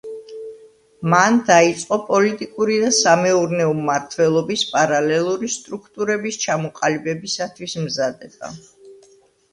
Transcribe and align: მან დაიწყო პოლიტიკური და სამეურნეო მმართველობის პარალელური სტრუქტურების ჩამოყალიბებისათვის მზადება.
მან 1.13 1.35
დაიწყო 1.49 1.99
პოლიტიკური 2.07 2.77
და 2.85 2.89
სამეურნეო 2.99 3.75
მმართველობის 3.81 4.63
პარალელური 4.73 5.53
სტრუქტურების 5.57 6.43
ჩამოყალიბებისათვის 6.47 7.77
მზადება. 7.87 8.55